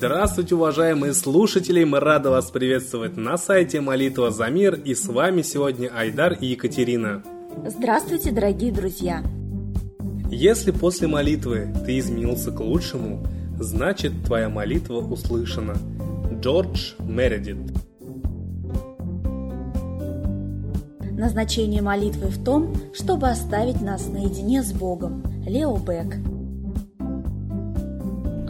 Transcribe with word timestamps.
Здравствуйте, 0.00 0.54
уважаемые 0.54 1.12
слушатели! 1.12 1.84
Мы 1.84 2.00
рады 2.00 2.30
вас 2.30 2.50
приветствовать 2.50 3.18
на 3.18 3.36
сайте 3.36 3.82
Молитва 3.82 4.30
за 4.30 4.46
мир. 4.46 4.74
И 4.82 4.94
с 4.94 5.04
вами 5.04 5.42
сегодня 5.42 5.90
Айдар 5.94 6.32
и 6.40 6.46
Екатерина. 6.46 7.22
Здравствуйте, 7.66 8.30
дорогие 8.32 8.72
друзья! 8.72 9.22
Если 10.30 10.70
после 10.70 11.06
молитвы 11.06 11.68
ты 11.84 11.98
изменился 11.98 12.50
к 12.50 12.60
лучшему, 12.60 13.26
значит 13.58 14.12
твоя 14.24 14.48
молитва 14.48 15.00
услышана. 15.00 15.74
Джордж 16.40 16.94
Мередит 17.00 17.58
Назначение 21.12 21.82
молитвы 21.82 22.28
в 22.28 22.42
том, 22.42 22.74
чтобы 22.94 23.28
оставить 23.28 23.82
нас 23.82 24.08
наедине 24.08 24.62
с 24.62 24.72
Богом. 24.72 25.22
Лео 25.46 25.76
Бек 25.76 26.16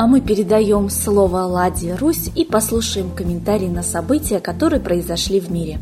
а 0.00 0.06
мы 0.06 0.22
передаем 0.22 0.88
слово 0.88 1.40
Ладе 1.40 1.94
Русь 1.94 2.30
и 2.34 2.46
послушаем 2.46 3.14
комментарии 3.14 3.68
на 3.68 3.82
события, 3.82 4.40
которые 4.40 4.80
произошли 4.80 5.40
в 5.40 5.50
мире. 5.50 5.78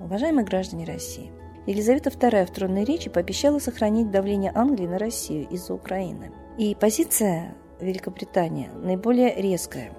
Уважаемые 0.00 0.44
граждане 0.44 0.84
России, 0.84 1.32
Елизавета 1.66 2.10
II 2.10 2.46
в 2.46 2.50
тронной 2.52 2.84
речи 2.84 3.10
пообещала 3.10 3.58
сохранить 3.58 4.12
давление 4.12 4.52
Англии 4.54 4.86
на 4.86 5.00
Россию 5.00 5.48
из-за 5.50 5.74
Украины. 5.74 6.30
И 6.58 6.76
позиция 6.78 7.56
Великобритания 7.80 8.70
наиболее 8.74 9.34
резкая. 9.34 9.92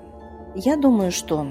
Я 0.55 0.77
думаю, 0.77 1.11
что 1.11 1.47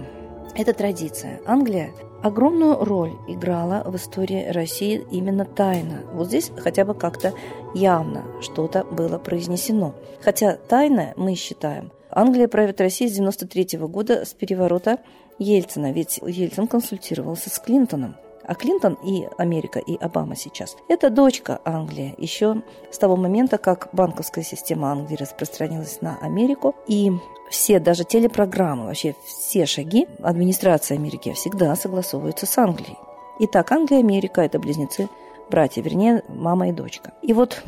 это 0.54 0.72
традиция. 0.72 1.40
Англия 1.46 1.90
огромную 2.22 2.84
роль 2.84 3.12
играла 3.28 3.82
в 3.84 3.96
истории 3.96 4.48
России 4.48 5.04
именно 5.10 5.44
тайно. 5.44 6.02
Вот 6.12 6.28
здесь 6.28 6.50
хотя 6.56 6.84
бы 6.84 6.94
как-то 6.94 7.32
явно 7.74 8.24
что-то 8.40 8.84
было 8.84 9.18
произнесено. 9.18 9.94
Хотя 10.20 10.56
тайно, 10.56 11.12
мы 11.16 11.34
считаем, 11.34 11.92
Англия 12.10 12.48
правит 12.48 12.80
Россией 12.80 13.10
с 13.10 13.14
93 13.14 13.78
года 13.80 14.24
с 14.24 14.34
переворота 14.34 14.98
Ельцина, 15.38 15.92
ведь 15.92 16.18
Ельцин 16.22 16.66
консультировался 16.66 17.50
с 17.50 17.58
Клинтоном. 17.58 18.16
А 18.48 18.54
Клинтон 18.54 18.96
и 19.04 19.28
Америка, 19.36 19.78
и 19.78 19.96
Обама 19.98 20.34
сейчас– 20.34 20.74
это 20.88 21.10
дочка 21.10 21.60
Англии. 21.66 22.14
Еще 22.16 22.62
с 22.90 22.96
того 22.96 23.14
момента, 23.14 23.58
как 23.58 23.90
банковская 23.92 24.42
система 24.42 24.90
Англии 24.90 25.16
распространилась 25.16 26.00
на 26.00 26.16
Америку, 26.22 26.74
и 26.86 27.12
все, 27.50 27.78
даже 27.78 28.04
телепрограммы, 28.04 28.86
вообще 28.86 29.14
все 29.26 29.66
шаги 29.66 30.08
администрации 30.22 30.96
Америки 30.96 31.34
всегда 31.34 31.76
согласовываются 31.76 32.46
с 32.46 32.56
Англией. 32.56 32.96
Итак, 33.40 33.70
Англия 33.70 33.98
и 33.98 34.02
Америка– 34.02 34.40
это 34.42 34.58
близнецы, 34.58 35.10
братья, 35.50 35.82
вернее, 35.82 36.24
мама 36.28 36.70
и 36.70 36.72
дочка. 36.72 37.12
И 37.20 37.34
вот 37.34 37.62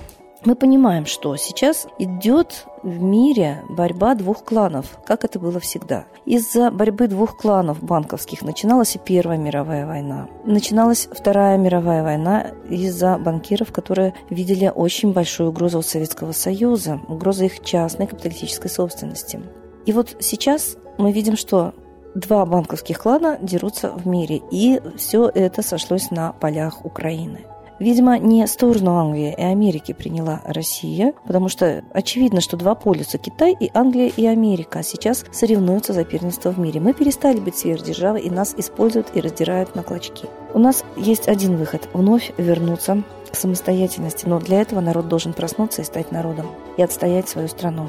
мы 0.45 0.55
понимаем, 0.55 1.07
что 1.07 1.37
сейчас 1.37 1.87
идет 1.99 2.67
в 2.83 3.03
мире 3.03 3.63
борьба 3.69 4.15
двух 4.15 4.45
кланов, 4.45 4.99
как 5.05 5.25
это 5.25 5.39
было 5.39 5.61
всегда. 5.61 6.07
Из-за 6.25 6.71
борьбы 6.71 7.09
двух 7.09 7.37
кланов 7.37 7.83
банковских 7.83 8.43
начиналась 8.43 8.97
и 8.97 8.99
Первая 8.99 9.37
мировая 9.37 9.87
война. 9.87 10.29
Начиналась 10.45 11.09
Вторая 11.13 11.59
мировая 11.59 12.03
война 12.03 12.53
из-за 12.69 13.19
банкиров, 13.19 13.73
которые 13.73 14.15
видели 14.31 14.73
очень 14.75 15.13
большую 15.13 15.51
угрозу 15.51 15.81
от 15.81 15.87
Советского 15.87 16.33
Союза, 16.33 17.01
угрозу 17.09 17.45
их 17.45 17.63
частной 17.63 18.07
капиталистической 18.07 18.71
собственности. 18.71 19.41
И 19.85 19.93
вот 19.93 20.17
сейчас 20.21 20.77
мы 20.99 21.13
видим, 21.13 21.37
что 21.37 21.75
два 22.15 22.47
банковских 22.47 23.01
клана 23.01 23.39
дерутся 23.41 23.91
в 23.91 24.07
мире, 24.07 24.41
и 24.51 24.81
все 24.97 25.29
это 25.29 25.63
сошлось 25.63 26.11
на 26.11 26.33
полях 26.33 26.85
Украины. 26.85 27.47
Видимо, 27.81 28.19
не 28.19 28.47
сторону 28.47 28.97
Англии 28.97 29.35
и 29.37 29.43
Америки 29.43 29.93
приняла 29.93 30.43
Россия, 30.45 31.15
потому 31.27 31.49
что 31.49 31.83
очевидно, 31.95 32.43
что 32.43 32.59
два 32.59 32.75
полюса– 32.75 33.17
Китай 33.19 33.57
и 33.59 33.71
Англия 33.73 34.13
и 34.15 34.27
Америка– 34.27 34.83
сейчас 34.85 35.25
соревнуются 35.33 35.95
за 35.95 36.05
первенство 36.05 36.51
в 36.51 36.59
мире. 36.59 36.79
Мы 36.79 36.93
перестали 36.93 37.41
быть 37.41 37.57
сверхдержавой, 37.57 38.21
и 38.21 38.29
нас 38.29 38.55
используют 38.59 39.09
и 39.15 39.21
раздирают 39.23 39.75
на 39.75 39.83
клочки. 39.83 40.27
У 40.53 40.59
нас 40.59 40.85
есть 40.99 41.27
один 41.27 41.57
выход– 41.57 41.89
вновь 41.95 42.33
вернуться 42.37 43.03
к 43.33 43.35
самостоятельности, 43.35 44.27
но 44.27 44.39
для 44.41 44.61
этого 44.61 44.81
народ 44.81 45.09
должен 45.09 45.33
проснуться 45.33 45.81
и 45.81 45.87
стать 45.87 46.13
народом, 46.13 46.49
и 46.77 46.83
отстоять 46.83 47.31
свою 47.31 47.49
страну. 47.49 47.87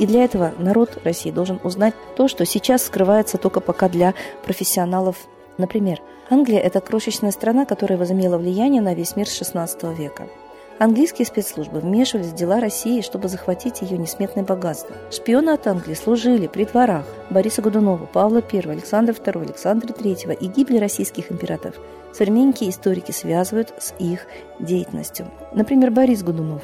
И 0.00 0.06
для 0.06 0.24
этого 0.24 0.52
народ 0.58 0.98
России 1.02 1.30
должен 1.30 1.60
узнать 1.64 1.94
то, 2.14 2.28
что 2.28 2.44
сейчас 2.44 2.84
скрывается 2.84 3.38
только 3.38 3.60
пока 3.60 3.88
для 3.88 4.12
профессионалов. 4.44 5.16
Например, 5.60 6.00
Англия– 6.30 6.58
это 6.60 6.80
крошечная 6.80 7.32
страна, 7.32 7.66
которая 7.66 7.98
возымела 7.98 8.38
влияние 8.38 8.80
на 8.80 8.94
весь 8.94 9.14
мир 9.14 9.28
с 9.28 9.42
XVI 9.42 9.94
века. 9.94 10.26
Английские 10.78 11.26
спецслужбы 11.26 11.80
вмешивались 11.80 12.28
в 12.28 12.34
дела 12.34 12.60
России, 12.60 13.02
чтобы 13.02 13.28
захватить 13.28 13.82
ее 13.82 13.98
несметное 13.98 14.42
богатство. 14.42 14.96
Шпионы 15.10 15.50
от 15.50 15.66
Англии 15.66 15.92
служили 15.92 16.46
при 16.46 16.64
дворах 16.64 17.04
Бориса 17.28 17.60
Годунова, 17.60 18.06
Павла 18.06 18.42
I, 18.50 18.60
Александра 18.60 19.12
II, 19.12 19.42
Александра 19.42 19.88
III 19.88 20.38
и 20.40 20.46
гибли 20.46 20.78
российских 20.78 21.30
императоров. 21.30 21.78
Современники 22.14 22.70
историки 22.70 23.10
связывают 23.10 23.74
с 23.78 23.92
их 23.98 24.20
деятельностью. 24.58 25.30
Например, 25.52 25.90
Борис 25.90 26.22
Годунов 26.22 26.62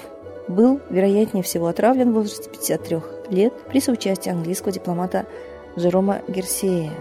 был, 0.48 0.80
вероятнее 0.88 1.42
всего, 1.42 1.66
отравлен 1.66 2.12
в 2.12 2.14
возрасте 2.14 2.48
53 2.48 3.00
лет 3.28 3.52
при 3.68 3.80
соучастии 3.80 4.30
английского 4.30 4.72
дипломата 4.72 5.26
Жерома 5.76 6.22
Герсея. 6.28 6.92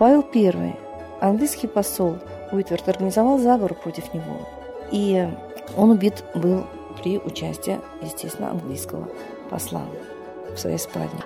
Павел 0.00 0.24
I 0.34 0.83
английский 1.28 1.66
посол 1.66 2.18
Уитверт 2.52 2.88
организовал 2.88 3.38
заговор 3.38 3.74
против 3.74 4.12
него. 4.14 4.48
И 4.92 5.28
он 5.76 5.90
убит 5.90 6.24
был 6.34 6.66
при 7.02 7.18
участии, 7.18 7.80
естественно, 8.02 8.50
английского 8.50 9.08
посла 9.50 9.82
в 10.54 10.58
своей 10.58 10.78
спальне. 10.78 11.20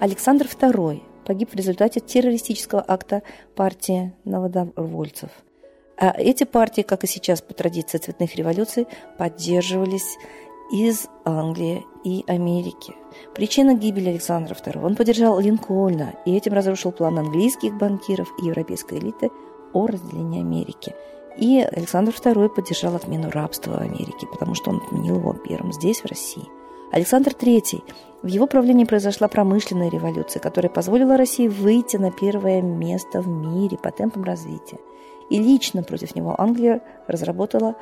Александр 0.00 0.46
II 0.46 1.02
погиб 1.24 1.50
в 1.52 1.54
результате 1.54 2.00
террористического 2.00 2.84
акта 2.86 3.22
партии 3.54 4.12
народовольцев. 4.24 5.30
А 5.96 6.12
эти 6.16 6.44
партии, 6.44 6.82
как 6.82 7.04
и 7.04 7.06
сейчас 7.06 7.40
по 7.40 7.54
традиции 7.54 7.98
цветных 7.98 8.34
революций, 8.34 8.86
поддерживались 9.16 10.18
из 10.70 11.06
Англии 11.24 11.86
и 12.04 12.24
Америки. 12.26 12.94
Причина 13.34 13.74
гибели 13.74 14.10
Александра 14.10 14.54
II. 14.54 14.84
Он 14.84 14.96
поддержал 14.96 15.38
Линкольна 15.38 16.14
и 16.24 16.36
этим 16.36 16.52
разрушил 16.52 16.92
план 16.92 17.18
английских 17.18 17.76
банкиров 17.76 18.32
и 18.40 18.46
европейской 18.46 18.98
элиты 18.98 19.30
о 19.72 19.86
разделении 19.86 20.40
Америки. 20.40 20.94
И 21.36 21.60
Александр 21.60 22.12
II 22.12 22.48
поддержал 22.48 22.94
отмену 22.94 23.30
рабства 23.30 23.72
в 23.72 23.80
Америке, 23.80 24.26
потому 24.30 24.54
что 24.54 24.70
он 24.70 24.82
отменил 24.86 25.16
его 25.16 25.32
первым 25.32 25.72
здесь, 25.72 26.00
в 26.00 26.06
России. 26.06 26.44
Александр 26.92 27.32
III. 27.32 27.82
В 28.22 28.26
его 28.28 28.46
правлении 28.46 28.84
произошла 28.84 29.26
промышленная 29.26 29.90
революция, 29.90 30.40
которая 30.40 30.70
позволила 30.70 31.16
России 31.16 31.48
выйти 31.48 31.96
на 31.96 32.12
первое 32.12 32.62
место 32.62 33.20
в 33.20 33.26
мире 33.26 33.76
по 33.76 33.90
темпам 33.90 34.22
развития. 34.22 34.78
И 35.28 35.38
лично 35.38 35.82
против 35.82 36.14
него 36.14 36.34
Англия 36.38 36.82
разработала 37.08 37.74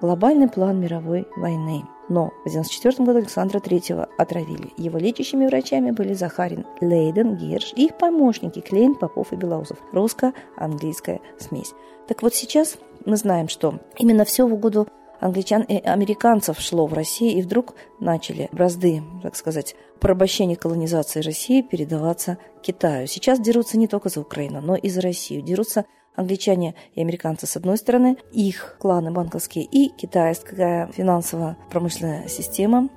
глобальный 0.00 0.48
план 0.48 0.80
мировой 0.80 1.26
войны. 1.36 1.84
Но 2.08 2.30
в 2.44 2.48
1994 2.48 3.04
году 3.04 3.18
Александра 3.18 3.58
III 3.58 4.08
отравили. 4.16 4.72
Его 4.76 4.98
лечащими 4.98 5.46
врачами 5.46 5.90
были 5.90 6.14
Захарин, 6.14 6.64
Лейден, 6.80 7.36
Герш 7.36 7.72
и 7.76 7.86
их 7.86 7.98
помощники 7.98 8.60
Клейн, 8.60 8.94
Попов 8.94 9.32
и 9.32 9.36
Белоусов. 9.36 9.78
Русско-английская 9.92 11.20
смесь. 11.38 11.74
Так 12.06 12.22
вот 12.22 12.34
сейчас 12.34 12.78
мы 13.04 13.16
знаем, 13.16 13.48
что 13.48 13.80
именно 13.98 14.24
все 14.24 14.46
в 14.46 14.54
угоду 14.54 14.88
англичан 15.20 15.62
и 15.62 15.76
американцев 15.76 16.60
шло 16.60 16.86
в 16.86 16.94
Россию, 16.94 17.38
и 17.38 17.42
вдруг 17.42 17.74
начали 18.00 18.48
бразды, 18.52 19.02
так 19.22 19.36
сказать, 19.36 19.74
порабощения 20.00 20.56
колонизации 20.56 21.20
России 21.20 21.62
передаваться 21.62 22.38
Китаю. 22.62 23.06
Сейчас 23.06 23.40
дерутся 23.40 23.78
не 23.78 23.88
только 23.88 24.08
за 24.08 24.20
Украину, 24.20 24.60
но 24.60 24.76
и 24.76 24.88
за 24.88 25.00
Россию. 25.00 25.42
Дерутся 25.42 25.84
англичане 26.18 26.74
и 26.94 27.00
американцы 27.00 27.46
с 27.46 27.56
одной 27.56 27.78
стороны, 27.78 28.18
их 28.32 28.76
кланы 28.78 29.10
банковские 29.10 29.64
и 29.64 29.88
китайская 29.88 30.88
финансово-промышленная 30.92 32.28
система, 32.28 32.88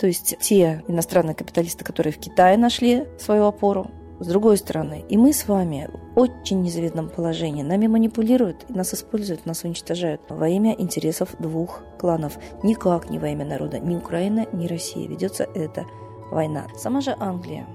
то 0.00 0.06
есть 0.06 0.36
те 0.40 0.82
иностранные 0.88 1.34
капиталисты, 1.34 1.84
которые 1.84 2.12
в 2.12 2.18
Китае 2.18 2.56
нашли 2.56 3.04
свою 3.18 3.44
опору, 3.44 3.90
с 4.20 4.26
другой 4.26 4.56
стороны, 4.56 5.04
и 5.08 5.16
мы 5.16 5.32
с 5.32 5.48
вами 5.48 5.90
в 5.92 6.18
очень 6.18 6.62
незавидном 6.62 7.08
положении. 7.08 7.62
Нами 7.62 7.88
манипулируют, 7.88 8.70
нас 8.70 8.94
используют, 8.94 9.46
нас 9.46 9.64
уничтожают 9.64 10.20
во 10.28 10.48
имя 10.48 10.74
интересов 10.78 11.34
двух 11.40 11.82
кланов. 11.98 12.38
Никак 12.62 13.10
не 13.10 13.18
во 13.18 13.28
имя 13.28 13.44
народа. 13.44 13.80
Ни 13.80 13.96
Украина, 13.96 14.46
ни 14.52 14.68
Россия. 14.68 15.08
Ведется 15.08 15.48
эта 15.54 15.86
война. 16.30 16.68
Сама 16.76 17.00
же 17.00 17.16
Англия 17.18 17.66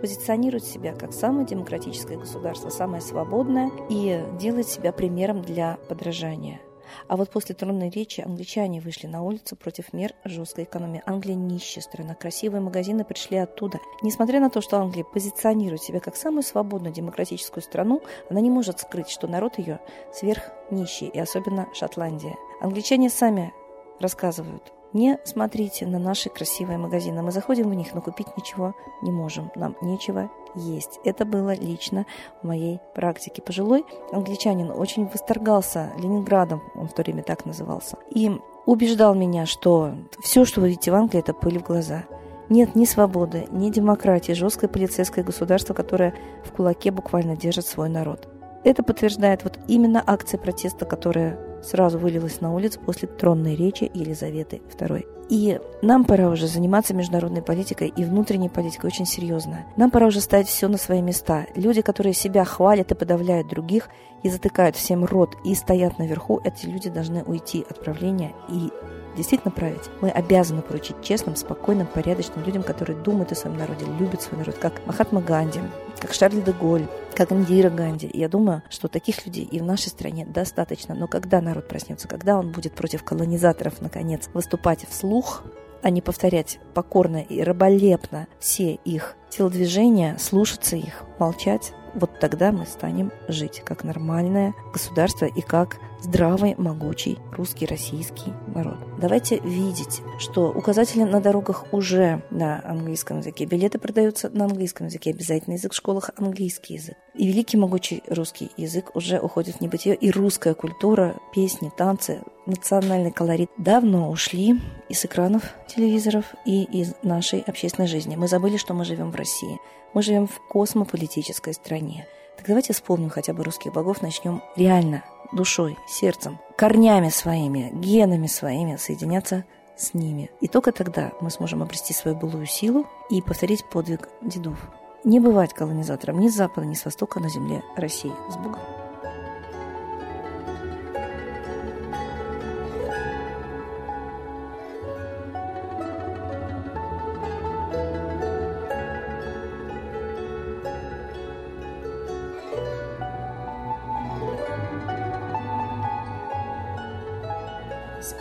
позиционирует 0.00 0.64
себя 0.64 0.94
как 0.94 1.12
самое 1.12 1.46
демократическое 1.46 2.16
государство, 2.16 2.70
самое 2.70 3.02
свободное 3.02 3.70
и 3.88 4.24
делает 4.38 4.68
себя 4.68 4.92
примером 4.92 5.42
для 5.42 5.78
подражания. 5.88 6.60
А 7.08 7.16
вот 7.16 7.30
после 7.30 7.54
тронной 7.54 7.90
речи 7.90 8.20
англичане 8.20 8.80
вышли 8.80 9.06
на 9.06 9.22
улицу 9.22 9.56
против 9.56 9.92
мер 9.92 10.14
жесткой 10.24 10.64
экономии. 10.64 11.02
Англия 11.06 11.34
нищая 11.34 11.82
страна, 11.82 12.14
красивые 12.14 12.60
магазины 12.60 13.04
пришли 13.04 13.38
оттуда. 13.38 13.80
Несмотря 14.02 14.40
на 14.40 14.50
то, 14.50 14.60
что 14.60 14.78
Англия 14.78 15.04
позиционирует 15.04 15.82
себя 15.82 16.00
как 16.00 16.16
самую 16.16 16.42
свободную 16.42 16.92
демократическую 16.92 17.62
страну, 17.62 18.02
она 18.30 18.40
не 18.40 18.50
может 18.50 18.80
скрыть, 18.80 19.08
что 19.08 19.26
народ 19.26 19.58
ее 19.58 19.80
сверх 20.12 20.50
нищий, 20.70 21.06
и 21.06 21.18
особенно 21.18 21.68
Шотландия. 21.74 22.36
Англичане 22.60 23.10
сами 23.10 23.52
рассказывают, 24.00 24.72
не 24.94 25.18
смотрите 25.24 25.86
на 25.86 25.98
наши 25.98 26.30
красивые 26.30 26.78
магазины. 26.78 27.20
Мы 27.20 27.32
заходим 27.32 27.68
в 27.68 27.74
них, 27.74 27.92
но 27.94 28.00
купить 28.00 28.28
ничего 28.36 28.74
не 29.02 29.10
можем. 29.10 29.50
Нам 29.56 29.76
нечего 29.82 30.30
есть. 30.54 31.00
Это 31.04 31.24
было 31.24 31.54
лично 31.54 32.06
в 32.40 32.46
моей 32.46 32.78
практике. 32.94 33.42
Пожилой 33.42 33.84
англичанин 34.12 34.70
очень 34.70 35.06
восторгался 35.06 35.90
Ленинградом, 35.98 36.62
он 36.76 36.88
в 36.88 36.94
то 36.94 37.02
время 37.02 37.24
так 37.24 37.44
назывался, 37.44 37.98
и 38.10 38.30
убеждал 38.66 39.14
меня, 39.14 39.46
что 39.46 39.94
все, 40.22 40.44
что 40.44 40.60
вы 40.60 40.68
видите 40.68 40.90
в 40.90 40.94
Англии, 40.94 41.20
это 41.20 41.34
пыль 41.34 41.58
в 41.58 41.64
глаза. 41.64 42.04
Нет 42.48 42.74
ни 42.74 42.84
свободы, 42.84 43.46
ни 43.50 43.70
демократии, 43.70 44.32
жесткое 44.32 44.68
полицейское 44.68 45.24
государство, 45.24 45.74
которое 45.74 46.14
в 46.44 46.52
кулаке 46.52 46.90
буквально 46.90 47.36
держит 47.36 47.66
свой 47.66 47.88
народ. 47.88 48.28
Это 48.64 48.82
подтверждает 48.82 49.44
вот 49.44 49.58
именно 49.66 50.02
акция 50.06 50.38
протеста, 50.38 50.84
которая 50.84 51.38
сразу 51.64 51.98
вылилась 51.98 52.40
на 52.40 52.54
улицу 52.54 52.80
после 52.80 53.08
тронной 53.08 53.56
речи 53.56 53.90
Елизаветы 53.92 54.62
II. 54.78 55.06
И 55.30 55.58
нам 55.82 56.04
пора 56.04 56.28
уже 56.28 56.46
заниматься 56.46 56.94
международной 56.94 57.42
политикой 57.42 57.88
и 57.88 58.04
внутренней 58.04 58.50
политикой 58.50 58.86
очень 58.86 59.06
серьезно. 59.06 59.64
Нам 59.76 59.90
пора 59.90 60.08
уже 60.08 60.20
ставить 60.20 60.48
все 60.48 60.68
на 60.68 60.76
свои 60.76 61.00
места. 61.00 61.46
Люди, 61.54 61.80
которые 61.80 62.12
себя 62.12 62.44
хвалят 62.44 62.92
и 62.92 62.94
подавляют 62.94 63.48
других, 63.48 63.88
и 64.22 64.28
затыкают 64.28 64.76
всем 64.76 65.04
рот, 65.04 65.36
и 65.44 65.54
стоят 65.54 65.98
наверху, 65.98 66.40
эти 66.44 66.66
люди 66.66 66.90
должны 66.90 67.22
уйти 67.22 67.64
от 67.68 67.80
правления 67.80 68.32
и 68.48 68.70
действительно 69.16 69.50
править, 69.50 69.90
мы 70.00 70.10
обязаны 70.10 70.62
поручить 70.62 71.02
честным, 71.02 71.36
спокойным, 71.36 71.86
порядочным 71.86 72.44
людям, 72.44 72.62
которые 72.62 73.00
думают 73.00 73.32
о 73.32 73.34
своем 73.34 73.56
народе, 73.56 73.84
любят 73.98 74.22
свой 74.22 74.38
народ, 74.38 74.56
как 74.56 74.84
Махатма 74.86 75.20
Ганди, 75.20 75.60
как 76.04 76.12
Шарль 76.12 76.42
де 76.42 76.52
Голь, 76.52 76.86
как 77.14 77.32
Индира 77.32 77.70
Ганди. 77.70 78.10
Я 78.12 78.28
думаю, 78.28 78.62
что 78.68 78.88
таких 78.88 79.24
людей 79.24 79.48
и 79.50 79.58
в 79.58 79.64
нашей 79.64 79.88
стране 79.88 80.26
достаточно. 80.26 80.94
Но 80.94 81.08
когда 81.08 81.40
народ 81.40 81.66
проснется, 81.66 82.08
когда 82.08 82.38
он 82.38 82.52
будет 82.52 82.74
против 82.74 83.02
колонизаторов, 83.04 83.80
наконец, 83.80 84.28
выступать 84.34 84.86
вслух, 84.86 85.42
а 85.80 85.88
не 85.88 86.02
повторять 86.02 86.58
покорно 86.74 87.22
и 87.22 87.40
раболепно 87.40 88.28
все 88.38 88.74
их 88.74 89.16
телодвижения, 89.30 90.18
слушаться 90.18 90.76
их, 90.76 91.04
молчать, 91.18 91.72
вот 91.94 92.18
тогда 92.18 92.52
мы 92.52 92.66
станем 92.66 93.12
жить 93.28 93.62
как 93.64 93.84
нормальное 93.84 94.54
государство 94.72 95.26
и 95.26 95.40
как 95.40 95.78
здравый, 96.00 96.54
могучий 96.58 97.18
русский, 97.32 97.66
российский 97.66 98.32
народ. 98.46 98.76
Давайте 99.00 99.38
видеть, 99.38 100.02
что 100.18 100.50
указатели 100.50 101.02
на 101.02 101.20
дорогах 101.20 101.64
уже 101.72 102.22
на 102.30 102.60
английском 102.64 103.18
языке, 103.18 103.46
билеты 103.46 103.78
продаются 103.78 104.28
на 104.30 104.44
английском 104.44 104.86
языке, 104.86 105.10
обязательный 105.10 105.56
язык 105.56 105.72
в 105.72 105.76
школах 105.76 106.10
английский 106.16 106.74
язык. 106.74 106.96
И 107.14 107.26
великий 107.26 107.56
могучий 107.56 108.02
русский 108.08 108.50
язык 108.56 108.94
уже 108.94 109.18
уходит 109.18 109.56
в 109.56 109.60
небытие, 109.60 109.94
и 109.94 110.10
русская 110.10 110.54
культура, 110.54 111.16
песни, 111.32 111.70
танцы, 111.74 112.22
национальный 112.46 113.12
колорит 113.12 113.50
давно 113.56 114.10
ушли 114.10 114.60
из 114.88 115.04
экранов 115.04 115.42
телевизоров 115.68 116.26
и 116.44 116.64
из 116.64 116.94
нашей 117.02 117.40
общественной 117.40 117.88
жизни. 117.88 118.16
Мы 118.16 118.28
забыли, 118.28 118.56
что 118.56 118.74
мы 118.74 118.84
живем 118.84 119.10
в 119.10 119.16
России. 119.16 119.58
Мы 119.94 120.02
живем 120.02 120.26
в 120.26 120.40
космополитической 120.48 121.54
стране. 121.54 122.06
Так 122.36 122.46
давайте 122.48 122.72
вспомним 122.72 123.10
хотя 123.10 123.32
бы 123.32 123.44
русских 123.44 123.72
богов, 123.72 124.02
начнем 124.02 124.42
реально, 124.56 125.04
душой, 125.32 125.78
сердцем, 125.88 126.38
корнями 126.56 127.10
своими, 127.10 127.70
генами 127.72 128.26
своими 128.26 128.76
соединяться 128.76 129.44
с 129.76 129.94
ними. 129.94 130.30
И 130.40 130.48
только 130.48 130.72
тогда 130.72 131.12
мы 131.20 131.30
сможем 131.30 131.62
обрести 131.62 131.94
свою 131.94 132.16
былую 132.16 132.46
силу 132.46 132.86
и 133.08 133.22
повторить 133.22 133.64
подвиг 133.70 134.08
дедов. 134.20 134.58
Не 135.04 135.20
бывать 135.20 135.54
колонизатором 135.54 136.18
ни 136.18 136.28
с 136.28 136.34
запада, 136.34 136.66
ни 136.66 136.74
с 136.74 136.84
востока 136.84 137.20
на 137.20 137.28
земле 137.28 137.62
России. 137.76 138.12
С 138.30 138.36
Богом! 138.36 138.83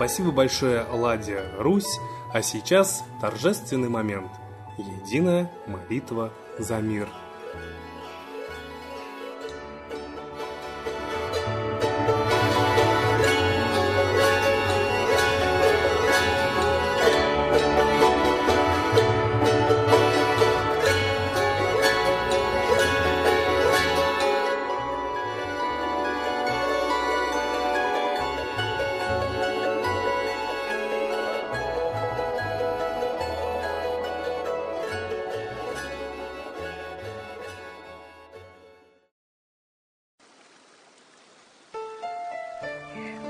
Спасибо 0.03 0.33
большое, 0.33 0.83
Ладья 0.91 1.45
Русь. 1.57 1.97
А 2.33 2.41
сейчас 2.41 3.05
торжественный 3.21 3.88
момент. 3.88 4.29
Единая 4.77 5.50
молитва 5.65 6.33
за 6.59 6.81
мир. 6.81 7.07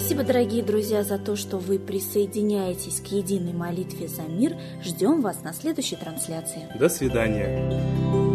Спасибо, 0.00 0.24
дорогие 0.24 0.62
друзья, 0.62 1.04
за 1.04 1.18
то, 1.18 1.36
что 1.36 1.58
вы 1.58 1.78
присоединяетесь 1.78 3.02
к 3.02 3.08
единой 3.08 3.52
молитве 3.52 4.08
за 4.08 4.22
мир. 4.22 4.56
Ждем 4.82 5.20
вас 5.20 5.42
на 5.42 5.52
следующей 5.52 5.96
трансляции. 5.96 6.66
До 6.78 6.88
свидания. 6.88 8.29